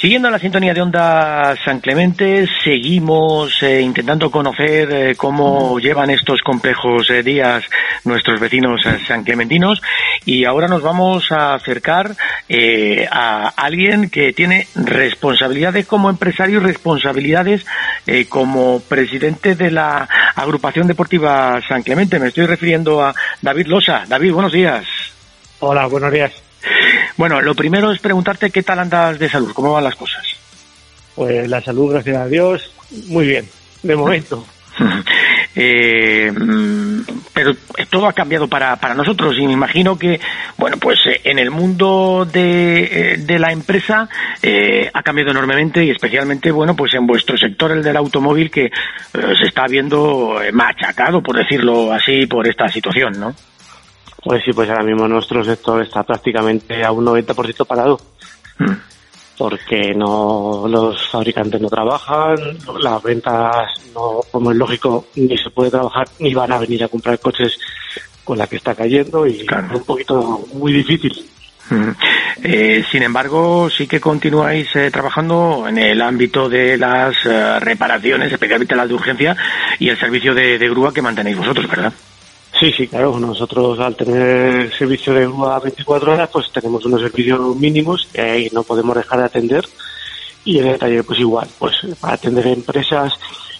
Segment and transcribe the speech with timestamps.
[0.00, 6.40] Siguiendo la sintonía de Onda San Clemente, seguimos eh, intentando conocer eh, cómo llevan estos
[6.40, 7.64] complejos eh, días
[8.04, 9.82] nuestros vecinos san clementinos
[10.24, 12.16] y ahora nos vamos a acercar
[13.10, 17.66] a alguien que tiene responsabilidades como empresario y responsabilidades
[18.30, 22.18] como presidente de la agrupación deportiva San Clemente.
[22.18, 24.04] Me estoy refiriendo a David Losa.
[24.08, 24.86] David, buenos días.
[25.58, 26.49] Hola, buenos días.
[27.20, 30.24] Bueno, lo primero es preguntarte qué tal andas de salud, cómo van las cosas.
[31.14, 32.72] Pues la salud, gracias a Dios,
[33.08, 33.46] muy bien,
[33.82, 34.46] de momento.
[35.56, 37.00] Eh, mm,
[37.34, 37.52] pero
[37.90, 40.20] todo ha cambiado para, para nosotros y me imagino que,
[40.56, 44.08] bueno, pues eh, en el mundo de, eh, de la empresa
[44.94, 48.70] ha cambiado enormemente y especialmente, bueno, pues en vuestro sector, el del automóvil, que
[49.12, 53.34] se está viendo machacado, por decirlo así, por esta situación, ¿no?
[54.22, 58.00] Pues sí, pues ahora mismo nuestro sector está prácticamente a un 90% parado.
[58.58, 58.74] Hmm.
[59.38, 62.36] Porque no los fabricantes no trabajan,
[62.78, 66.88] las ventas no, como es lógico, ni se puede trabajar ni van a venir a
[66.88, 67.58] comprar coches
[68.22, 71.26] con la que está cayendo y es un poquito muy difícil.
[71.70, 71.92] Hmm.
[72.42, 78.30] Eh, sin embargo, sí que continuáis eh, trabajando en el ámbito de las eh, reparaciones,
[78.30, 79.36] especialmente las de urgencia
[79.78, 81.94] y el servicio de grúa que mantenéis vosotros, ¿verdad?
[82.60, 83.18] Sí, sí, claro.
[83.18, 88.48] Nosotros al tener servicio de grúa 24 horas, pues tenemos unos servicios mínimos que ahí
[88.52, 89.64] no podemos dejar de atender.
[90.44, 93.14] Y en el taller, pues igual, pues para atender empresas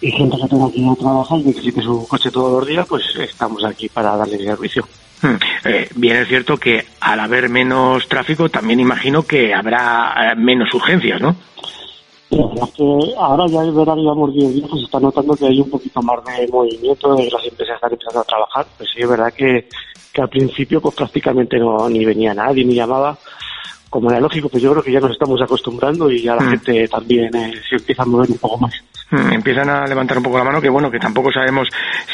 [0.00, 2.86] y gente que tenga que ir a trabajar y necesite su coche todos los días,
[2.88, 4.86] pues estamos aquí para darle servicio.
[5.20, 5.36] Hmm.
[5.64, 10.72] Eh, bien es cierto que al haber menos tráfico, también imagino que habrá eh, menos
[10.72, 11.34] urgencias, ¿no?
[12.76, 15.70] Que ahora ya es verdad, digamos, 10 días, pues se está notando que hay un
[15.70, 18.66] poquito más de movimiento, de las empresas están empezando a trabajar.
[18.76, 19.68] Pues sí, es verdad que,
[20.12, 23.16] que al principio pues prácticamente no ni venía nadie, ni llamaba.
[23.88, 26.50] Como era lógico, pues yo creo que ya nos estamos acostumbrando y ya la mm.
[26.50, 28.74] gente también eh, se empieza a mover un poco más.
[29.32, 31.68] Empiezan a levantar un poco la mano, que bueno, que tampoco sabemos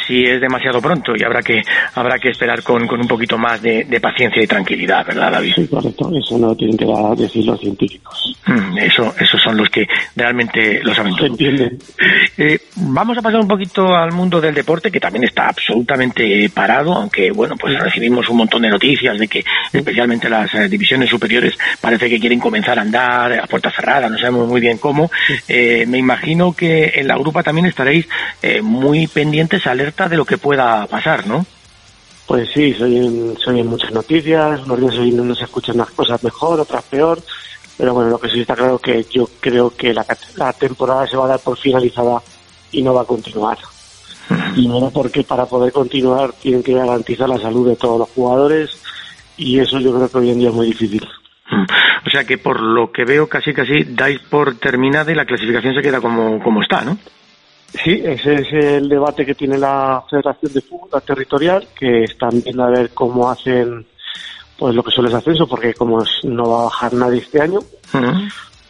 [0.07, 1.63] si es demasiado pronto y habrá que
[1.95, 5.53] habrá que esperar con, con un poquito más de, paciencia y tranquilidad, ¿verdad, David?
[5.55, 8.35] Sí, correcto, eso no tienen que decir los científicos.
[8.47, 11.27] Mm, eso, esos son los que realmente lo saben todo.
[11.27, 11.79] Entienden.
[12.39, 16.95] Eh, vamos a pasar un poquito al mundo del deporte, que también está absolutamente parado,
[16.95, 21.57] aunque bueno, pues recibimos un montón de noticias de que especialmente las eh, divisiones superiores
[21.81, 25.11] parece que quieren comenzar a andar a puerta cerrada, no sabemos muy bien cómo.
[25.49, 28.09] Eh, me imagino que en la grupa también estaréis
[28.43, 31.47] eh, muy pendientes, alerta de lo que pueda pasar, ¿no?
[32.27, 36.85] Pues sí, soy en, muchas noticias, unos días no se escuchan unas cosas mejor, otras
[36.85, 37.21] peor,
[37.77, 41.17] pero bueno, lo que sí está claro es que yo creo que la, temporada se
[41.17, 42.23] va a dar por finalizada
[42.71, 43.59] y no va a continuar.
[44.55, 48.71] Y no porque para poder continuar tienen que garantizar la salud de todos los jugadores
[49.37, 51.05] y eso yo creo que hoy en día es muy difícil.
[52.07, 55.75] O sea que por lo que veo casi casi dais por terminada y la clasificación
[55.75, 56.97] se queda como, como está, ¿no?
[57.73, 62.65] Sí, ese es el debate que tiene la Federación de Fútbol Territorial, que están viendo
[62.65, 63.87] a ver cómo hacen
[64.59, 67.61] pues lo que son los ascensos, porque como no va a bajar nadie este año,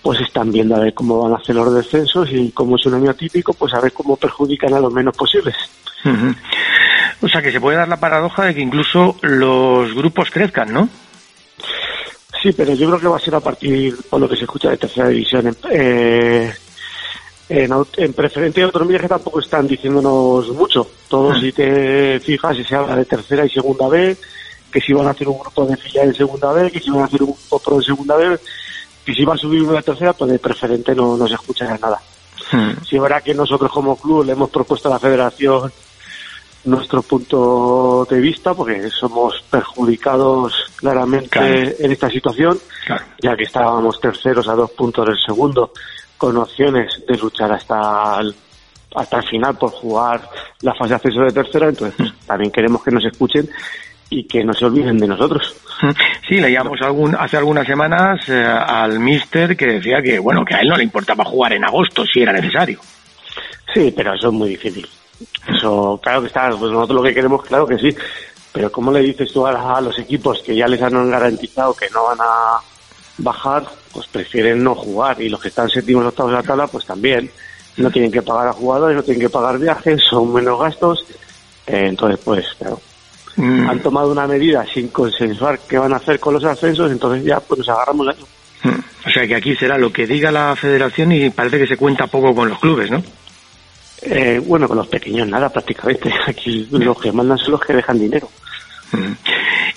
[0.02, 2.94] pues están viendo a ver cómo van a hacer los descensos y como es un
[2.94, 5.56] año típico, pues a ver cómo perjudican a los menos posibles.
[7.22, 10.88] O sea que se puede dar la paradoja de que incluso los grupos crezcan, ¿no?
[12.42, 14.70] Sí, pero yo creo que va a ser a partir, por lo que se escucha,
[14.70, 15.54] de tercera división.
[15.70, 16.52] Eh,
[17.48, 20.86] en, en preferente y autonomía que tampoco están diciéndonos mucho.
[21.08, 21.40] Todos, mm.
[21.40, 24.16] si te fijas, si se habla de tercera y segunda B,
[24.72, 27.02] que si van a hacer un grupo de filial en segunda B, que si van
[27.02, 28.38] a hacer un grupo de segunda B,
[29.04, 32.00] que si va a subir una tercera, pues de preferente no, no se escucha nada.
[32.52, 32.84] Mm.
[32.88, 35.70] Si verá que nosotros como club le hemos propuesto a la federación
[36.64, 42.58] nuestro punto de vista, porque somos perjudicados claramente en esta situación,
[43.20, 45.72] ya que estábamos terceros a dos puntos del segundo,
[46.18, 48.34] con opciones de luchar hasta el,
[48.94, 50.28] hasta el final por jugar
[50.60, 53.48] la fase de acceso de tercera, entonces pues, también queremos que nos escuchen
[54.10, 55.54] y que no se olviden de nosotros.
[56.28, 60.60] Sí, leíamos algún, hace algunas semanas eh, al mister que decía que, bueno, que a
[60.60, 62.80] él no le importaba jugar en agosto si era necesario.
[63.72, 64.86] Sí, pero eso es muy difícil.
[65.48, 67.94] Eso, claro que está, pues nosotros lo que queremos, claro que sí,
[68.52, 72.04] pero ¿cómo le dices tú a, los equipos que ya les han garantizado que no
[72.04, 72.58] van a
[73.18, 76.86] bajar, pues prefieren no jugar y los que están séptimos octavos de la tabla, pues
[76.86, 77.30] también
[77.76, 81.04] no tienen que pagar a jugadores, no tienen que pagar viajes, son menos gastos,
[81.66, 82.80] eh, entonces pues claro.
[83.36, 83.70] Mm.
[83.70, 87.40] Han tomado una medida sin consensuar qué van a hacer con los ascensos, entonces ya
[87.40, 88.26] pues nos agarramos a eso.
[88.64, 89.08] Mm.
[89.08, 92.06] O sea que aquí será lo que diga la federación y parece que se cuenta
[92.06, 93.02] poco con los clubes, ¿no?
[94.02, 96.12] Eh, bueno, con los pequeños nada prácticamente.
[96.26, 98.28] Aquí los que mandan son los que dejan dinero.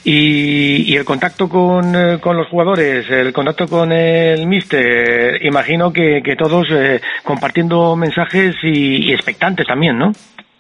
[0.04, 6.22] Y, el contacto con, eh, con, los jugadores, el contacto con el míster, imagino que,
[6.24, 10.12] que todos eh, compartiendo mensajes y, expectantes también, ¿no?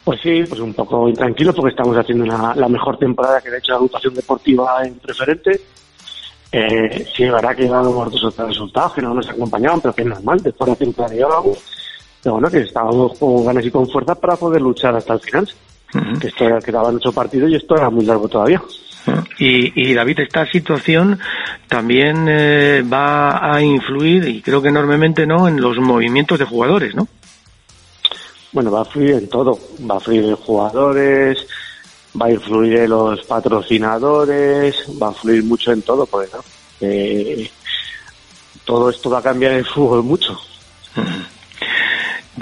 [0.03, 3.71] Pues sí, pues un poco intranquilo porque estamos haciendo la mejor temporada que ha hecho
[3.71, 5.59] la agrupación deportiva en preferente.
[6.55, 10.07] Eh, sí, es verdad que llevamos dos resultados que no nos acompañaban, pero que es
[10.07, 11.57] normal, después de la temporada llevábamos.
[12.23, 15.49] Pero bueno, que estábamos con ganas y con fuerza para poder luchar hasta el final.
[16.19, 18.61] Que esto era, quedaban ocho partidos y esto era muy largo todavía.
[19.37, 21.19] Y, David, esta situación
[21.67, 26.95] también eh, va a influir, y creo que enormemente, ¿no?, en los movimientos de jugadores,
[26.95, 27.07] ¿no?
[28.53, 29.59] Bueno, va a influir en todo.
[29.89, 31.45] Va a influir en jugadores,
[32.19, 36.43] va a influir en los patrocinadores, va a influir mucho en todo, porque ¿no?
[36.79, 37.51] Eh,
[38.63, 40.39] todo esto va a cambiar el fútbol mucho.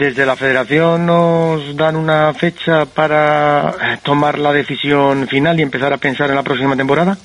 [0.01, 5.97] Desde la federación nos dan una fecha para tomar la decisión final y empezar a
[5.97, 7.15] pensar en la próxima temporada.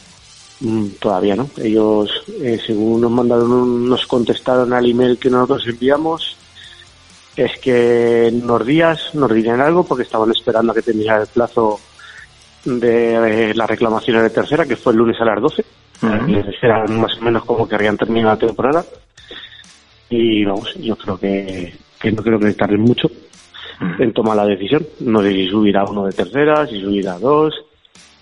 [0.60, 1.48] Mm, todavía no.
[1.56, 6.36] Ellos, eh, según nos mandaron, nos contestaron al email que nosotros enviamos,
[7.34, 11.28] es que en unos días nos dirían algo porque estaban esperando a que terminara el
[11.28, 11.80] plazo
[12.62, 15.64] de las reclamaciones de tercera, que fue el lunes a las 12.
[16.60, 18.84] Eran más o menos como que habían terminado la temporada.
[20.10, 23.10] Y vamos, yo creo que que no creo que tarden mucho
[23.80, 24.02] mm.
[24.02, 24.86] en tomar la decisión.
[25.00, 27.54] No sé si subirá uno de tercera, si subirá dos,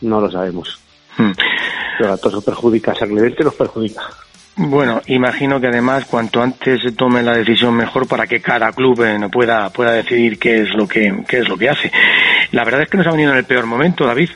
[0.01, 0.79] no lo sabemos.
[1.19, 1.33] Mm.
[1.99, 4.03] Pero a todos perjudica, a Clemente nos perjudica.
[4.57, 9.03] Bueno, imagino que además cuanto antes se tome la decisión mejor para que cada club
[9.03, 11.91] eh, pueda pueda decidir qué es lo que qué es lo que hace.
[12.53, 14.31] La verdad es que nos ha venido en el peor momento, David.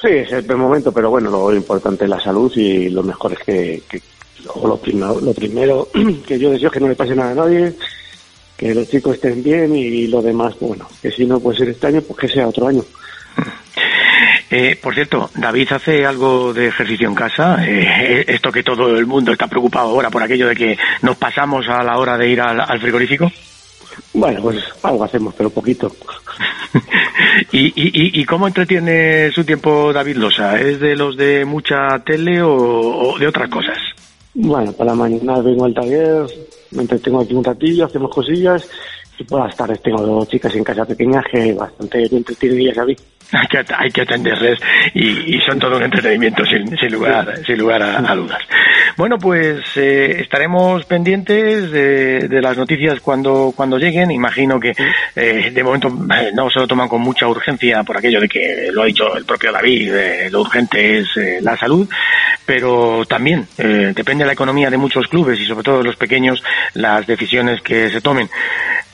[0.00, 3.32] Sí, es el peor momento, pero bueno, lo importante es la salud y lo mejor
[3.32, 3.82] es que,
[4.44, 5.88] lo, primero, lo primero
[6.26, 7.74] que yo deseo es que no le pase nada a nadie,
[8.56, 11.88] que los chicos estén bien y lo demás, bueno, que si no puede ser este
[11.88, 12.84] año, pues que sea otro año.
[14.50, 17.56] Eh, por cierto, David hace algo de ejercicio en casa.
[17.66, 21.68] Eh, esto que todo el mundo está preocupado ahora por aquello de que nos pasamos
[21.68, 23.32] a la hora de ir al, frigorífico.
[24.12, 25.94] Bueno, pues algo hacemos, pero poquito.
[27.50, 30.60] ¿Y, y, y cómo entretiene su tiempo David Losa?
[30.60, 33.78] ¿Es de los de mucha tele o de otras cosas?
[34.34, 36.26] Bueno, para mañana vengo al taller,
[36.72, 38.68] me entretengo aquí un ratillo, hacemos cosillas
[39.18, 42.78] y por las tardes tengo dos chicas en casa pequeñas que bastante me entretienen ellas
[42.78, 42.96] a mí.
[43.32, 44.60] Hay que, hay que atenderles
[44.92, 48.40] y, son todo un entretenimiento sin, sin lugar, sin lugar a, dudas.
[48.96, 54.10] Bueno, pues eh, estaremos pendientes de, de, las noticias cuando, cuando lleguen.
[54.10, 54.72] Imagino que
[55.16, 58.68] eh, de momento eh, no se lo toman con mucha urgencia por aquello de que
[58.70, 61.08] lo ha dicho el propio David, lo urgente es
[61.40, 61.88] la salud,
[62.46, 66.42] pero también depende de la economía de muchos clubes y sobre todo de los pequeños
[66.74, 68.28] las decisiones que se tomen.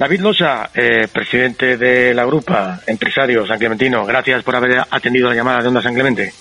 [0.00, 0.70] David Losa,
[1.12, 5.82] presidente de la Grupa, empresario San Clementino, gracias por haber atendido la llamada de Onda
[5.82, 6.32] San Clemente.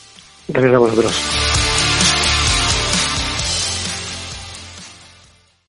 [0.48, 1.49] Gracias a vosotros.